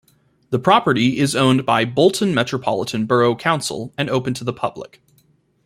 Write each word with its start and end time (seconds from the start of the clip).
The 0.49 0.57
property 0.57 1.19
is 1.19 1.35
owned 1.35 1.63
by 1.63 1.85
Bolton 1.85 2.33
Metropolitan 2.33 3.05
Borough 3.05 3.35
Council 3.35 3.93
and 3.99 4.09
open 4.09 4.33
to 4.33 4.43
the 4.43 4.51
public. 4.51 4.99